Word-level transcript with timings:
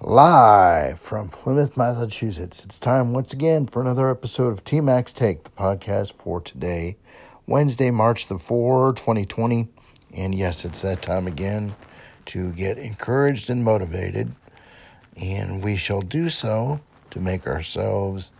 Live 0.00 1.00
from 1.00 1.28
Plymouth, 1.28 1.76
Massachusetts. 1.76 2.64
It's 2.64 2.78
time 2.78 3.12
once 3.12 3.32
again 3.32 3.66
for 3.66 3.82
another 3.82 4.08
episode 4.08 4.52
of 4.52 4.62
TMAC's 4.62 5.12
Take, 5.12 5.42
the 5.42 5.50
podcast 5.50 6.12
for 6.12 6.40
today, 6.40 6.96
Wednesday, 7.48 7.90
March 7.90 8.28
the 8.28 8.38
4, 8.38 8.92
2020. 8.92 9.66
And 10.14 10.36
yes, 10.36 10.64
it's 10.64 10.82
that 10.82 11.02
time 11.02 11.26
again 11.26 11.74
to 12.26 12.52
get 12.52 12.78
encouraged 12.78 13.50
and 13.50 13.64
motivated. 13.64 14.36
And 15.16 15.64
we 15.64 15.74
shall 15.74 16.02
do 16.02 16.28
so 16.28 16.78
to 17.10 17.18
make 17.18 17.44
ourselves 17.44 18.30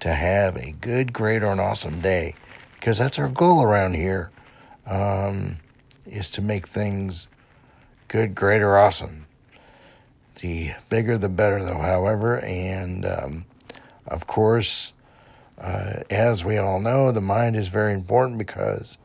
to 0.00 0.12
have 0.12 0.56
a 0.56 0.72
good, 0.72 1.12
great, 1.12 1.44
or 1.44 1.52
an 1.52 1.60
awesome 1.60 2.00
day. 2.00 2.34
Because 2.74 2.98
that's 2.98 3.20
our 3.20 3.28
goal 3.28 3.62
around 3.62 3.94
here, 3.94 4.32
um, 4.86 5.58
is 6.04 6.32
to 6.32 6.42
make 6.42 6.66
things 6.66 7.28
good, 8.08 8.34
great, 8.34 8.60
or 8.60 8.76
awesome. 8.76 9.26
The 10.40 10.72
bigger 10.88 11.18
the 11.18 11.28
better, 11.28 11.62
though, 11.62 11.80
however. 11.80 12.40
And 12.40 13.04
um, 13.04 13.44
of 14.06 14.26
course, 14.26 14.92
uh, 15.58 16.02
as 16.08 16.44
we 16.44 16.56
all 16.56 16.80
know, 16.80 17.12
the 17.12 17.20
mind 17.20 17.56
is 17.56 17.68
very 17.68 17.92
important 17.92 18.38
because 18.38 18.96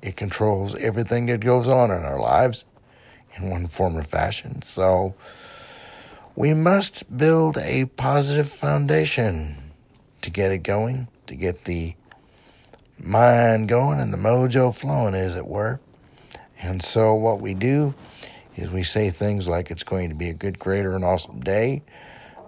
it 0.00 0.16
controls 0.16 0.74
everything 0.76 1.26
that 1.26 1.40
goes 1.40 1.68
on 1.68 1.90
in 1.90 2.02
our 2.02 2.18
lives 2.18 2.64
in 3.36 3.50
one 3.50 3.66
form 3.66 3.96
or 3.96 4.02
fashion. 4.02 4.62
So 4.62 5.14
we 6.34 6.54
must 6.54 7.14
build 7.14 7.58
a 7.58 7.84
positive 7.84 8.48
foundation 8.48 9.72
to 10.22 10.30
get 10.30 10.52
it 10.52 10.58
going, 10.58 11.08
to 11.26 11.34
get 11.34 11.64
the 11.64 11.94
mind 12.98 13.68
going 13.68 14.00
and 14.00 14.12
the 14.12 14.18
mojo 14.18 14.74
flowing, 14.74 15.14
as 15.14 15.36
it 15.36 15.46
were. 15.46 15.80
And 16.60 16.82
so 16.82 17.14
what 17.14 17.40
we 17.40 17.54
do 17.54 17.94
is 18.58 18.70
we 18.70 18.82
say 18.82 19.08
things 19.08 19.48
like 19.48 19.70
it's 19.70 19.84
going 19.84 20.08
to 20.08 20.16
be 20.16 20.28
a 20.28 20.34
good, 20.34 20.58
great, 20.58 20.84
or 20.84 20.96
an 20.96 21.04
awesome 21.04 21.38
day. 21.38 21.82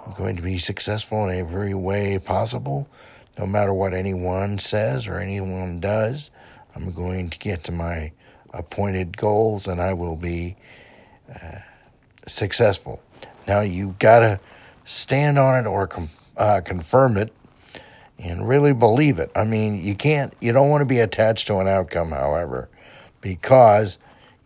I'm 0.05 0.13
going 0.13 0.35
to 0.37 0.43
be 0.43 0.59
successful 0.59 1.29
in 1.29 1.39
every 1.39 1.73
way 1.73 2.19
possible, 2.19 2.89
no 3.39 3.47
matter 3.47 3.73
what 3.73 3.95
anyone 3.95 4.59
says 4.59 5.07
or 5.07 5.19
anyone 5.19 5.79
does. 5.79 6.33
I'm 6.75 6.91
going 6.93 7.31
to 7.31 7.39
get 7.39 7.63
to 7.65 7.73
my 7.73 8.11
appointed 8.53 9.17
goals 9.17 9.69
and 9.69 9.81
I 9.81 9.93
will 9.93 10.17
be 10.17 10.57
uh, 11.33 11.59
successful. 12.27 13.01
Now, 13.47 13.61
you've 13.61 14.01
got 14.01 14.19
to 14.21 14.41
stand 14.85 15.39
on 15.39 15.65
it 15.65 15.69
or 15.69 15.87
com- 15.87 16.11
uh, 16.37 16.61
confirm 16.65 17.17
it 17.17 17.33
and 18.19 18.49
really 18.49 18.75
believe 18.75 19.21
it. 19.21 19.31
I 19.37 19.45
mean, 19.45 19.81
you 19.85 19.95
can't, 19.95 20.35
you 20.41 20.53
don't 20.53 20.71
want 20.71 20.81
to 20.81 20.87
be 20.87 20.99
attached 20.99 21.47
to 21.47 21.59
an 21.59 21.69
outcome, 21.69 22.11
however, 22.11 22.69
because 23.21 23.99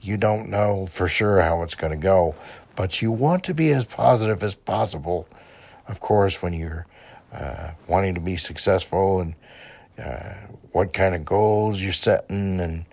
you 0.05 0.19
don't 0.19 0.51
know 0.51 0.85
for 0.85 1.09
sure 1.09 1.41
how 1.41 1.63
it's 1.63 1.75
going 1.75 1.91
to 1.93 1.97
go. 1.97 2.35
But 2.77 3.01
you 3.01 3.11
want 3.11 3.43
to 3.45 3.55
be 3.55 3.73
as 3.73 3.85
positive 3.87 4.43
as 4.43 4.55
possible, 4.55 5.27
of 5.89 6.01
course, 6.01 6.43
when 6.43 6.53
you're 6.53 6.87
uh, 7.33 7.71
wanting 7.87 8.15
to 8.15 8.21
be 8.21 8.37
successful 8.37 9.21
and 9.21 9.35
uh, 9.99 10.35
what 10.73 10.93
kind 10.93 11.15
of 11.15 11.25
goals 11.25 11.81
you're 11.81 11.93
setting 11.93 12.61
and 12.61 12.85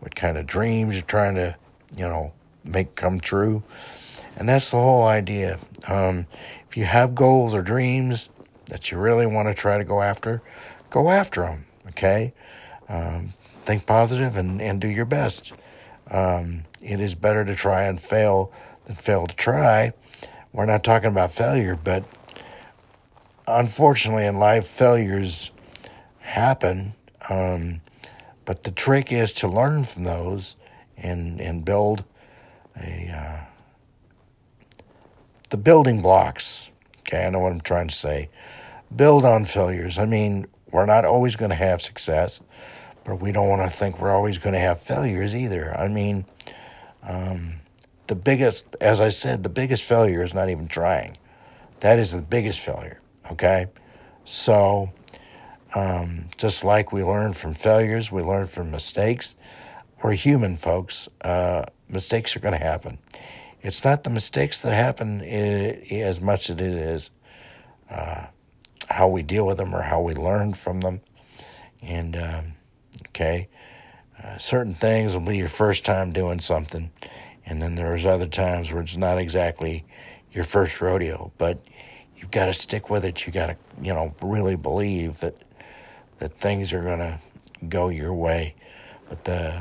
what 0.00 0.14
kind 0.14 0.36
of 0.36 0.46
dreams 0.46 0.94
you're 0.94 1.02
trying 1.02 1.36
to, 1.36 1.56
you 1.96 2.06
know, 2.06 2.32
make 2.64 2.94
come 2.94 3.18
true. 3.18 3.62
And 4.36 4.48
that's 4.48 4.70
the 4.70 4.76
whole 4.76 5.06
idea. 5.06 5.58
Um, 5.86 6.26
if 6.68 6.76
you 6.76 6.84
have 6.84 7.14
goals 7.14 7.54
or 7.54 7.62
dreams 7.62 8.28
that 8.66 8.90
you 8.90 8.98
really 8.98 9.26
want 9.26 9.48
to 9.48 9.54
try 9.54 9.78
to 9.78 9.84
go 9.84 10.02
after, 10.02 10.42
go 10.90 11.10
after 11.10 11.42
them, 11.42 11.64
okay? 11.88 12.34
Um, 12.88 13.32
think 13.64 13.86
positive 13.86 14.36
and, 14.36 14.60
and 14.60 14.80
do 14.80 14.88
your 14.88 15.04
best. 15.06 15.52
Um, 16.10 16.64
it 16.80 17.00
is 17.00 17.14
better 17.14 17.44
to 17.44 17.54
try 17.54 17.84
and 17.84 18.00
fail 18.00 18.52
than 18.84 18.96
fail 18.96 19.26
to 19.26 19.36
try. 19.36 19.92
We're 20.52 20.66
not 20.66 20.82
talking 20.82 21.10
about 21.10 21.30
failure, 21.30 21.78
but 21.82 22.04
unfortunately 23.46 24.24
in 24.24 24.38
life, 24.38 24.66
failures 24.66 25.50
happen. 26.20 26.94
Um, 27.28 27.80
but 28.44 28.62
the 28.62 28.70
trick 28.70 29.12
is 29.12 29.32
to 29.34 29.48
learn 29.48 29.84
from 29.84 30.04
those 30.04 30.56
and, 30.96 31.40
and 31.40 31.64
build 31.64 32.04
a, 32.76 33.10
uh, 33.10 33.44
the 35.50 35.58
building 35.58 36.00
blocks. 36.00 36.70
Okay, 37.00 37.26
I 37.26 37.30
know 37.30 37.40
what 37.40 37.52
I'm 37.52 37.60
trying 37.60 37.88
to 37.88 37.94
say. 37.94 38.30
Build 38.94 39.24
on 39.24 39.44
failures. 39.44 39.98
I 39.98 40.06
mean, 40.06 40.46
we're 40.70 40.86
not 40.86 41.04
always 41.04 41.36
going 41.36 41.50
to 41.50 41.56
have 41.56 41.82
success 41.82 42.40
but 43.08 43.22
we 43.22 43.32
don't 43.32 43.48
want 43.48 43.62
to 43.62 43.74
think 43.74 43.98
we're 43.98 44.14
always 44.14 44.36
going 44.36 44.52
to 44.52 44.60
have 44.60 44.78
failures 44.78 45.34
either. 45.34 45.74
I 45.74 45.88
mean, 45.88 46.26
um, 47.02 47.54
the 48.06 48.14
biggest, 48.14 48.76
as 48.82 49.00
I 49.00 49.08
said, 49.08 49.42
the 49.42 49.48
biggest 49.48 49.82
failure 49.82 50.22
is 50.22 50.34
not 50.34 50.50
even 50.50 50.68
trying. 50.68 51.16
That 51.80 51.98
is 51.98 52.12
the 52.12 52.20
biggest 52.20 52.60
failure, 52.60 53.00
okay? 53.32 53.68
So, 54.26 54.92
um, 55.74 56.26
just 56.36 56.64
like 56.64 56.92
we 56.92 57.02
learn 57.02 57.32
from 57.32 57.54
failures, 57.54 58.12
we 58.12 58.20
learn 58.20 58.46
from 58.46 58.70
mistakes. 58.70 59.36
We're 60.02 60.12
human, 60.12 60.58
folks. 60.58 61.08
Uh, 61.22 61.64
mistakes 61.88 62.36
are 62.36 62.40
going 62.40 62.58
to 62.58 62.62
happen. 62.62 62.98
It's 63.62 63.84
not 63.84 64.04
the 64.04 64.10
mistakes 64.10 64.60
that 64.60 64.74
happen 64.74 65.22
as 65.22 66.20
much 66.20 66.50
as 66.50 66.56
it 66.56 66.60
is 66.60 67.10
uh, 67.90 68.26
how 68.90 69.08
we 69.08 69.22
deal 69.22 69.46
with 69.46 69.56
them 69.56 69.74
or 69.74 69.80
how 69.80 70.02
we 70.02 70.12
learn 70.12 70.52
from 70.52 70.82
them. 70.82 71.00
And 71.80 72.14
um, 72.14 72.52
okay? 73.08 73.48
Uh, 74.22 74.38
certain 74.38 74.74
things 74.74 75.14
will 75.14 75.20
be 75.20 75.36
your 75.36 75.48
first 75.48 75.84
time 75.84 76.12
doing 76.12 76.40
something, 76.40 76.90
and 77.46 77.62
then 77.62 77.74
there's 77.74 78.04
other 78.04 78.26
times 78.26 78.72
where 78.72 78.82
it's 78.82 78.96
not 78.96 79.18
exactly 79.18 79.84
your 80.32 80.44
first 80.44 80.80
rodeo, 80.80 81.32
but 81.38 81.62
you've 82.16 82.30
got 82.30 82.46
to 82.46 82.54
stick 82.54 82.90
with 82.90 83.04
it. 83.04 83.26
You 83.26 83.32
got 83.32 83.46
to, 83.46 83.56
you 83.80 83.94
know, 83.94 84.14
really 84.22 84.56
believe 84.56 85.20
that 85.20 85.36
that 86.18 86.40
things 86.40 86.72
are 86.72 86.82
going 86.82 86.98
to 86.98 87.20
go 87.68 87.88
your 87.88 88.12
way. 88.12 88.54
But 89.08 89.24
the 89.24 89.60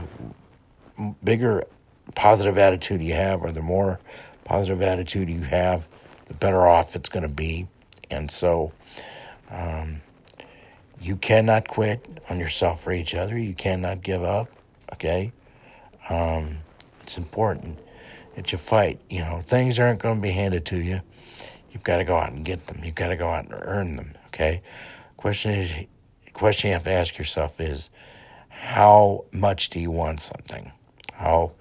bigger 1.23 1.63
positive 2.15 2.57
attitude 2.57 3.01
you 3.01 3.13
have, 3.13 3.41
or 3.43 3.51
the 3.51 3.61
more 3.61 3.99
positive 4.43 4.81
attitude 4.81 5.29
you 5.29 5.41
have, 5.41 5.87
the 6.25 6.33
better 6.33 6.67
off 6.67 6.95
it's 6.95 7.09
going 7.09 7.27
to 7.27 7.33
be. 7.33 7.67
And 8.09 8.31
so, 8.31 8.73
um, 9.51 10.01
you 11.01 11.15
cannot 11.15 11.67
quit 11.67 12.21
on 12.29 12.39
yourself 12.39 12.85
or 12.87 12.91
each 12.91 13.13
other. 13.13 13.37
You 13.37 13.53
cannot 13.53 14.01
give 14.01 14.23
up. 14.23 14.49
Okay, 14.93 15.31
um, 16.09 16.59
it's 17.01 17.17
important. 17.17 17.79
It's 18.35 18.53
a 18.53 18.57
fight. 18.57 18.99
You 19.09 19.21
know, 19.21 19.39
things 19.41 19.79
aren't 19.79 19.99
going 19.99 20.17
to 20.17 20.21
be 20.21 20.31
handed 20.31 20.65
to 20.67 20.77
you. 20.77 21.01
You've 21.71 21.83
got 21.83 21.97
to 21.97 22.03
go 22.03 22.17
out 22.17 22.31
and 22.31 22.45
get 22.45 22.67
them. 22.67 22.83
You've 22.83 22.95
got 22.95 23.09
to 23.09 23.15
go 23.15 23.29
out 23.29 23.45
and 23.45 23.53
earn 23.53 23.95
them. 23.95 24.15
Okay. 24.27 24.61
Question 25.17 25.51
is, 25.51 25.73
question 26.33 26.69
you 26.69 26.73
have 26.73 26.83
to 26.83 26.91
ask 26.91 27.17
yourself 27.17 27.59
is, 27.59 27.89
how 28.49 29.25
much 29.31 29.69
do 29.69 29.79
you 29.79 29.91
want 29.91 30.21
something? 30.21 30.71
How 31.13 31.51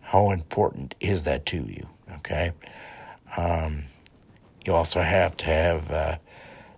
how 0.00 0.30
important 0.30 0.94
is 1.00 1.22
that 1.24 1.46
to 1.46 1.58
you? 1.58 1.88
Okay. 2.16 2.52
Um, 3.36 3.84
you 4.64 4.74
also 4.74 5.02
have 5.02 5.36
to 5.38 5.46
have. 5.46 5.90
Uh, 5.90 6.16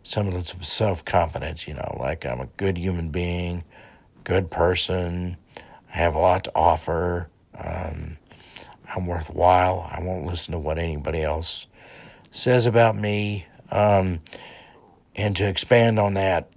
semblance 0.02 0.52
of 0.52 0.64
self 0.64 1.04
confidence, 1.04 1.66
you 1.66 1.74
know, 1.74 1.96
like 2.00 2.26
I'm 2.26 2.40
a 2.40 2.46
good 2.56 2.78
human 2.78 3.10
being, 3.10 3.64
good 4.24 4.50
person, 4.50 5.36
I 5.92 5.96
have 5.98 6.14
a 6.14 6.18
lot 6.18 6.44
to 6.44 6.52
offer, 6.54 7.28
um, 7.56 8.16
I'm 8.94 9.06
worthwhile, 9.06 9.88
I 9.90 10.02
won't 10.02 10.26
listen 10.26 10.52
to 10.52 10.58
what 10.58 10.78
anybody 10.78 11.22
else 11.22 11.66
says 12.30 12.66
about 12.66 12.96
me. 12.96 13.46
Um, 13.70 14.20
and 15.14 15.36
to 15.36 15.46
expand 15.46 15.98
on 15.98 16.14
that, 16.14 16.50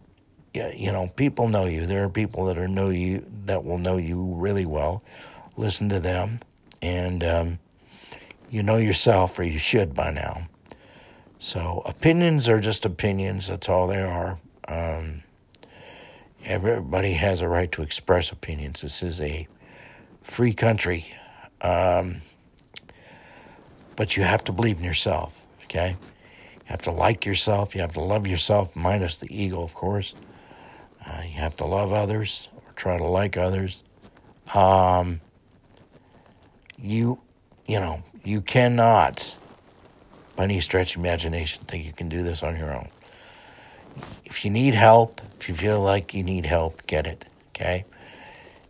you 0.53 0.91
know, 0.91 1.11
people 1.15 1.49
know 1.49 1.65
you. 1.65 1.85
There 1.85 2.03
are 2.05 2.09
people 2.09 2.45
that 2.45 2.57
are 2.57 2.67
know 2.67 2.89
you 2.89 3.25
that 3.45 3.65
will 3.65 3.77
know 3.77 3.97
you 3.97 4.33
really 4.35 4.65
well. 4.65 5.03
Listen 5.57 5.89
to 5.89 5.99
them, 5.99 6.39
and 6.81 7.23
um, 7.23 7.59
you 8.49 8.63
know 8.63 8.77
yourself, 8.77 9.37
or 9.37 9.43
you 9.43 9.59
should 9.59 9.93
by 9.93 10.11
now. 10.11 10.47
So 11.39 11.81
opinions 11.85 12.49
are 12.49 12.59
just 12.59 12.85
opinions. 12.85 13.47
That's 13.47 13.69
all 13.69 13.87
they 13.87 14.01
are. 14.01 14.39
Um, 14.67 15.23
everybody 16.43 17.13
has 17.13 17.41
a 17.41 17.47
right 17.47 17.71
to 17.73 17.81
express 17.81 18.31
opinions. 18.31 18.81
This 18.81 19.03
is 19.03 19.21
a 19.21 19.47
free 20.21 20.53
country. 20.53 21.13
Um, 21.61 22.21
but 23.95 24.17
you 24.17 24.23
have 24.23 24.43
to 24.45 24.51
believe 24.51 24.77
in 24.77 24.83
yourself, 24.83 25.45
okay? 25.65 25.91
You 25.91 26.65
have 26.65 26.81
to 26.83 26.91
like 26.91 27.25
yourself. 27.25 27.75
You 27.75 27.81
have 27.81 27.93
to 27.93 28.01
love 28.01 28.27
yourself, 28.27 28.75
minus 28.75 29.17
the 29.17 29.27
ego, 29.35 29.61
of 29.61 29.73
course. 29.73 30.15
Uh, 31.05 31.21
you 31.23 31.39
have 31.39 31.55
to 31.57 31.65
love 31.65 31.93
others 31.93 32.49
or 32.55 32.73
try 32.73 32.97
to 32.97 33.03
like 33.03 33.37
others. 33.37 33.83
Um, 34.53 35.21
you, 36.77 37.19
you 37.67 37.79
know, 37.79 38.03
you 38.23 38.41
cannot 38.41 39.37
by 40.35 40.43
any 40.43 40.59
stretch 40.59 40.95
of 40.95 41.01
imagination 41.01 41.63
think 41.65 41.85
you 41.85 41.93
can 41.93 42.09
do 42.09 42.23
this 42.23 42.43
on 42.43 42.57
your 42.57 42.73
own. 42.73 42.89
If 44.25 44.43
you 44.43 44.51
need 44.51 44.75
help, 44.75 45.21
if 45.39 45.47
you 45.47 45.55
feel 45.55 45.79
like 45.81 46.13
you 46.13 46.23
need 46.23 46.45
help, 46.45 46.85
get 46.87 47.07
it, 47.07 47.25
okay? 47.49 47.85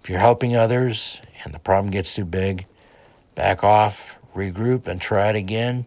If 0.02 0.10
you're 0.10 0.20
helping 0.20 0.56
others 0.56 1.22
and 1.44 1.54
the 1.54 1.60
problem 1.60 1.92
gets 1.92 2.14
too 2.14 2.26
big, 2.26 2.68
back 3.34 3.64
off, 3.64 4.20
regroup, 4.36 4.88
and 4.88 5.02
try 5.02 5.30
it 5.30 5.36
again. 5.36 5.86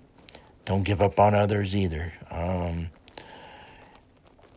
don't 0.65 0.83
give 0.83 1.01
up 1.01 1.19
on 1.19 1.35
others 1.35 1.75
either. 1.77 2.13
Um, 2.31 2.91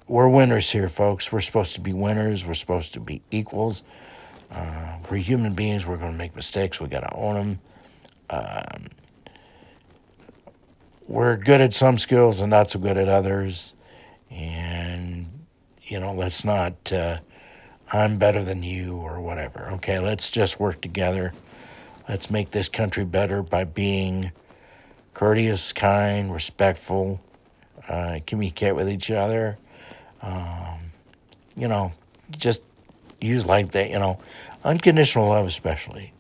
we're 0.07 0.27
winners 0.27 0.69
here, 0.71 0.89
folks. 0.89 1.31
We're 1.31 1.39
supposed 1.41 1.75
to 1.75 1.81
be 1.81 1.93
winners. 1.93 2.45
We're 2.45 2.53
supposed 2.53 2.93
to 2.95 2.99
be 2.99 3.21
equals. 3.31 3.83
Uh, 4.51 4.97
we're 5.09 5.17
human 5.17 5.53
beings. 5.53 5.85
We're 5.87 5.97
going 5.97 6.11
to 6.11 6.17
make 6.17 6.35
mistakes. 6.35 6.81
We 6.81 6.87
got 6.87 7.01
to 7.01 7.13
own 7.13 7.35
them. 7.35 7.59
Um, 8.29 8.87
we're 11.11 11.35
good 11.35 11.59
at 11.59 11.73
some 11.73 11.97
skills 11.97 12.39
and 12.39 12.49
not 12.49 12.69
so 12.69 12.79
good 12.79 12.97
at 12.97 13.09
others. 13.09 13.73
And, 14.29 15.45
you 15.83 15.99
know, 15.99 16.13
let's 16.13 16.45
not, 16.45 16.93
uh, 16.93 17.19
I'm 17.91 18.17
better 18.17 18.45
than 18.45 18.63
you 18.63 18.95
or 18.95 19.19
whatever. 19.19 19.71
Okay, 19.73 19.99
let's 19.99 20.31
just 20.31 20.57
work 20.57 20.79
together. 20.79 21.33
Let's 22.07 22.31
make 22.31 22.51
this 22.51 22.69
country 22.69 23.03
better 23.03 23.43
by 23.43 23.65
being 23.65 24.31
courteous, 25.13 25.73
kind, 25.73 26.31
respectful, 26.33 27.19
uh, 27.89 28.19
communicate 28.25 28.77
with 28.77 28.89
each 28.89 29.11
other. 29.11 29.57
Um, 30.21 30.91
you 31.57 31.67
know, 31.67 31.91
just 32.31 32.63
use 33.19 33.45
like 33.45 33.71
that, 33.71 33.89
you 33.89 33.99
know, 33.99 34.17
unconditional 34.63 35.27
love, 35.27 35.45
especially. 35.45 36.13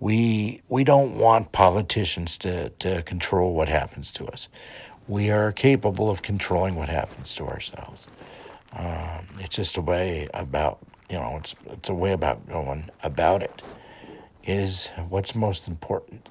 We 0.00 0.62
we 0.68 0.84
don't 0.84 1.18
want 1.18 1.52
politicians 1.52 2.38
to, 2.38 2.70
to 2.70 3.02
control 3.02 3.54
what 3.54 3.68
happens 3.68 4.12
to 4.12 4.26
us. 4.26 4.48
We 5.06 5.30
are 5.30 5.52
capable 5.52 6.10
of 6.10 6.22
controlling 6.22 6.76
what 6.76 6.88
happens 6.88 7.34
to 7.36 7.46
ourselves. 7.46 8.06
Um, 8.72 9.26
it's 9.38 9.56
just 9.56 9.76
a 9.76 9.80
way 9.80 10.28
about 10.34 10.78
you 11.10 11.16
know 11.16 11.36
it's 11.38 11.56
it's 11.66 11.88
a 11.88 11.94
way 11.94 12.12
about 12.12 12.48
going 12.48 12.90
about 13.02 13.42
it 13.42 13.62
is 14.44 14.88
what's 15.08 15.34
most 15.34 15.66
important. 15.68 16.28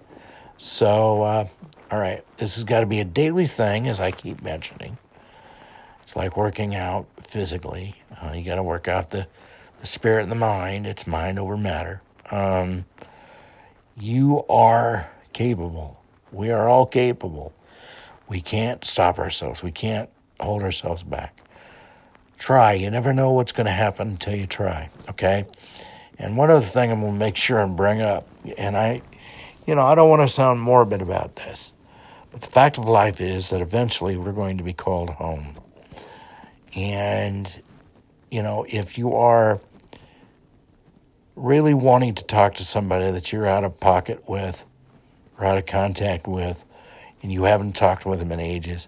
So 0.58 1.24
uh, 1.24 1.48
all 1.92 2.00
right, 2.00 2.24
this 2.38 2.56
has 2.56 2.64
got 2.64 2.82
to 2.82 2.86
be 2.86 3.00
a 3.00 3.06
daily 3.06 3.46
thing, 3.46 3.88
as 3.88 4.00
I 4.00 4.12
keep 4.12 4.42
mentioning. 4.42 4.98
It's 6.02 6.16
like 6.16 6.36
working 6.36 6.76
out 6.76 7.08
physically. 7.22 7.96
Uh, 8.22 8.34
you 8.34 8.44
got 8.44 8.56
to 8.56 8.64
work 8.64 8.88
out 8.88 9.12
the, 9.12 9.28
the 9.80 9.88
spirit 9.88 10.24
and 10.24 10.32
the 10.32 10.36
mind. 10.36 10.86
It's 10.88 11.08
mind 11.08 11.40
over 11.40 11.58
matter. 11.58 12.02
Um, 12.32 12.86
you 14.00 14.44
are 14.48 15.10
capable. 15.34 16.02
We 16.32 16.52
are 16.52 16.70
all 16.70 16.86
capable. 16.86 17.54
We 18.28 18.42
can't 18.42 18.84
stop 18.86 19.18
ourselves. 19.18 19.64
We 19.64 19.72
can't 19.72 20.10
hold 20.40 20.64
ourselves 20.64 21.04
back. 21.04 21.38
Try. 22.38 22.74
You 22.74 22.92
never 22.92 23.14
know 23.14 23.32
what's 23.32 23.52
going 23.52 23.66
to 23.66 23.72
happen 23.72 24.10
until 24.10 24.36
you 24.36 24.46
try. 24.46 24.90
Okay. 25.10 25.46
And 26.20 26.38
one 26.38 26.52
other 26.52 26.66
thing 26.66 26.92
I'm 26.92 27.02
going 27.02 27.14
to 27.14 27.20
make 27.20 27.36
sure 27.36 27.60
and 27.60 27.76
bring 27.76 28.02
up, 28.02 28.28
and 28.58 28.78
I, 28.78 29.02
you 29.66 29.76
know, 29.76 29.86
I 29.86 29.96
don't 29.96 30.10
want 30.10 30.22
to 30.22 30.28
sound 30.28 30.60
morbid 30.60 31.02
about 31.02 31.36
this. 31.36 31.74
But 32.32 32.42
the 32.42 32.48
fact 32.48 32.78
of 32.78 32.86
life 32.86 33.22
is 33.22 33.50
that 33.50 33.62
eventually 33.62 34.18
we're 34.18 34.32
going 34.32 34.58
to 34.58 34.64
be 34.64 34.74
called 34.74 35.12
home. 35.12 35.56
And, 36.76 37.62
you 38.30 38.44
know, 38.44 38.66
if 38.68 38.98
you 38.98 39.14
are 39.14 39.60
really 41.38 41.74
wanting 41.74 42.16
to 42.16 42.24
talk 42.24 42.56
to 42.56 42.66
somebody 42.66 43.12
that 43.12 43.32
you're 43.32 43.46
out 43.46 43.64
of 43.64 43.80
pocket 43.80 44.28
with 44.28 44.66
or 45.38 45.46
out 45.46 45.58
of 45.58 45.66
contact 45.66 46.28
with, 46.28 46.66
and 47.22 47.32
you 47.32 47.44
haven't 47.44 47.76
talked 47.76 48.06
with 48.06 48.20
them 48.20 48.32
in 48.32 48.40
ages, 48.40 48.88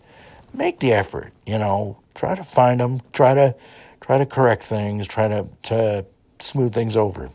make 0.54 0.80
the 0.80 0.92
effort. 0.92 1.32
You 1.46 1.60
know, 1.60 2.00
try 2.16 2.36
to 2.36 2.44
find 2.44 2.80
them, 2.80 3.02
try 3.14 3.36
to 3.36 3.56
try 4.02 4.18
to 4.18 4.26
correct 4.26 4.64
things, 4.64 5.08
try 5.08 5.28
to, 5.28 5.48
to 5.64 6.06
smooth 6.40 6.74
things 6.74 6.98
over. 6.98 7.30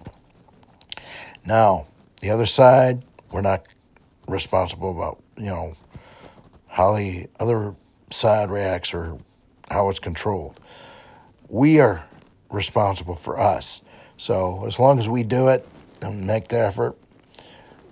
Now, 1.46 1.86
the 2.20 2.30
other 2.30 2.46
side, 2.46 3.04
we're 3.30 3.42
not 3.42 3.66
responsible 4.26 4.90
about, 4.90 5.22
you 5.36 5.46
know, 5.46 5.76
how 6.68 6.96
the 6.96 7.28
other 7.38 7.76
side 8.10 8.50
reacts 8.50 8.92
or 8.92 9.18
how 9.70 9.88
it's 9.88 9.98
controlled. 9.98 10.58
We 11.48 11.78
are 11.78 12.06
responsible 12.50 13.14
for 13.14 13.38
us. 13.38 13.82
So 14.16 14.64
as 14.66 14.78
long 14.78 14.98
as 14.98 15.08
we 15.08 15.22
do 15.22 15.48
it 15.48 15.66
and 16.00 16.26
make 16.26 16.48
the 16.48 16.58
effort, 16.58 16.96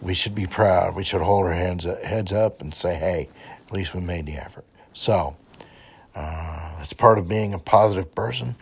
we 0.00 0.14
should 0.14 0.34
be 0.34 0.46
proud. 0.46 0.96
We 0.96 1.04
should 1.04 1.22
hold 1.22 1.46
our 1.46 1.52
hands 1.52 1.84
heads 1.84 2.32
up 2.32 2.60
and 2.60 2.74
say, 2.74 2.94
"Hey, 2.94 3.28
at 3.64 3.72
least 3.72 3.94
we 3.94 4.00
made 4.00 4.26
the 4.26 4.34
effort." 4.34 4.64
So 4.92 5.36
uh, 6.14 6.78
it's 6.80 6.92
part 6.92 7.18
of 7.18 7.28
being 7.28 7.54
a 7.54 7.58
positive 7.58 8.14
person, 8.14 8.56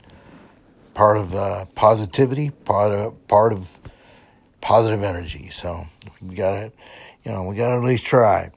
part 0.94 1.16
of 1.16 1.34
uh, 1.34 1.64
positivity, 1.74 2.50
part 2.50 2.92
of 2.92 3.26
part 3.28 3.52
of 3.52 3.80
positive 4.60 5.02
energy. 5.02 5.48
So 5.50 5.86
we 6.20 6.34
got 6.34 6.52
to, 6.52 6.72
you 7.24 7.32
know, 7.32 7.44
we 7.44 7.56
got 7.56 7.70
to 7.70 7.76
at 7.76 7.82
least 7.82 8.04
try 8.04 8.50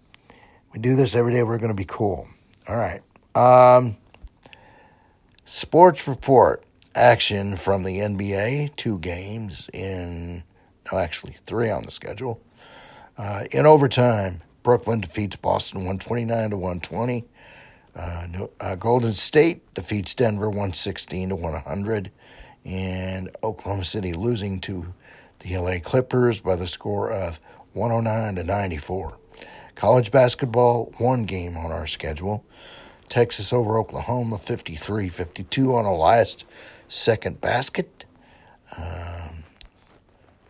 we 0.74 0.80
do 0.80 0.96
this 0.96 1.16
every 1.16 1.32
day, 1.32 1.44
we're 1.44 1.60
going 1.60 1.72
to 1.72 1.78
be 1.78 1.86
cool. 1.86 2.28
All 2.68 2.76
right. 2.76 3.02
Um, 3.36 3.96
sports 5.46 6.08
report 6.08 6.64
action 6.96 7.56
from 7.56 7.84
the 7.84 8.00
NBA. 8.00 8.76
Two 8.76 9.00
games 9.00 9.70
in, 9.74 10.44
no, 10.92 10.98
actually 10.98 11.36
three 11.46 11.70
on 11.70 11.84
the 11.84 11.92
schedule. 11.92 12.42
Uh, 13.18 13.44
in 13.52 13.66
overtime, 13.66 14.42
Brooklyn 14.64 15.02
defeats 15.02 15.36
Boston 15.36 15.80
129 15.80 16.52
to 16.52 16.58
120. 16.58 17.26
Uh, 17.96 18.28
uh, 18.60 18.76
Golden 18.76 19.14
State 19.14 19.74
defeats 19.74 20.16
Denver 20.16 20.50
116 20.50 21.30
to 21.30 21.36
100. 21.36 22.12
And 22.66 23.30
Oklahoma 23.44 23.84
City 23.84 24.14
losing 24.14 24.60
to 24.62 24.94
the 25.40 25.58
LA 25.58 25.80
Clippers 25.80 26.42
by 26.42 26.56
the 26.56 26.68
score 26.68 27.12
of 27.12 27.40
109 27.74 28.36
to 28.36 28.44
94. 28.44 29.18
College 29.76 30.12
basketball, 30.12 30.94
one 30.98 31.26
game 31.26 31.58
on 31.58 31.72
our 31.72 31.88
schedule. 31.88 32.46
Texas 33.10 33.52
over 33.52 33.78
Oklahoma, 33.78 34.38
53 34.38 35.10
52 35.10 35.76
on 35.76 35.86
a 35.86 35.94
last 35.94 36.46
second 36.94 37.42
basket 37.42 38.06
um, 38.78 39.44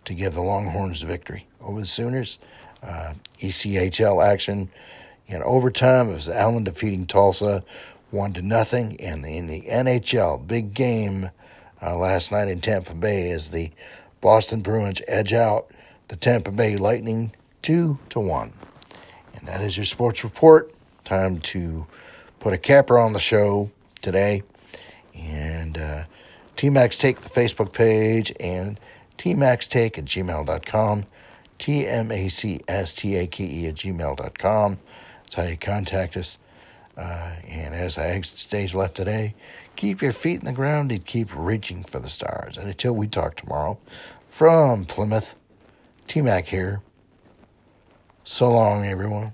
to 0.06 0.13
give 0.13 0.34
the 0.34 0.42
Longhorns 0.42 1.01
the 1.01 1.07
victory 1.07 1.48
over 1.62 1.80
the 1.80 1.88
Sooners. 1.88 2.40
Uh, 2.81 3.13
ECHL 3.40 4.24
action 4.24 4.69
in 5.28 5.42
overtime. 5.44 6.10
It 6.10 6.16
was 6.16 6.30
Allen 6.30 6.66
defeating 6.66 7.06
Tulsa 7.06 7.63
one 8.12 8.34
to 8.34 8.42
nothing. 8.42 9.00
And 9.00 9.25
in 9.25 9.48
the 9.48 9.62
NHL, 9.62 10.45
big 10.45 10.74
game 10.74 11.31
uh, 11.81 11.98
last 11.98 12.31
night 12.31 12.50
in 12.50 12.60
Tampa 12.60 12.94
Bay 12.94 13.31
as 13.31 13.51
the 13.51 13.72
Boston 14.19 14.62
Bruins 14.62 15.01
edge 15.07 15.34
out 15.34 15.72
the 16.10 16.16
Tampa 16.18 16.51
Bay 16.51 16.75
Lightning 16.75 17.34
two 17.62 17.98
to 18.10 18.19
one. 18.19 18.51
And 19.36 19.48
that 19.48 19.62
is 19.62 19.78
your 19.78 19.86
sports 19.86 20.24
report. 20.24 20.74
Time 21.06 21.39
to 21.39 21.88
put 22.39 22.53
a 22.53 22.58
capper 22.58 23.00
on 23.00 23.13
the 23.13 23.20
show 23.20 23.72
today. 24.01 24.44
And 25.15 25.77
uh, 25.77 26.03
TMAC's 26.57 26.98
Take 26.98 27.22
the 27.22 27.29
Facebook 27.29 27.74
page 27.74 28.33
and 28.39 28.79
TMAXTake 29.17 29.98
at 29.98 30.05
gmail.com. 30.05 31.05
T 31.60 31.88
M 31.88 32.12
A 32.12 32.29
C 32.29 32.60
S 32.67 32.93
T 32.93 33.15
A 33.15 33.27
K 33.27 33.43
E 33.45 33.67
at 33.67 33.75
gmail.com. 33.75 34.79
That's 35.24 35.36
how 35.36 35.43
you 35.43 35.57
contact 35.57 36.17
us. 36.17 36.38
Uh, 36.98 37.31
and 37.48 37.74
as 37.74 37.98
I 37.98 38.07
exit 38.07 38.38
stage 38.38 38.75
left 38.75 38.95
today, 38.95 39.33
keep 39.75 40.01
your 40.01 40.12
feet 40.12 40.39
in 40.39 40.45
the 40.45 40.51
ground 40.51 40.91
and 40.91 41.05
keep 41.05 41.29
reaching 41.36 41.83
for 41.83 42.00
the 42.00 42.10
stars. 42.10 42.57
And 42.57 42.67
until 42.67 42.93
we 42.93 43.07
talk 43.07 43.36
tomorrow, 43.36 43.79
from 44.27 44.86
Plymouth, 44.86 45.36
T 46.07 46.22
Mac 46.22 46.48
here. 46.48 46.81
So 48.24 48.51
long, 48.51 48.86
everyone. 48.86 49.33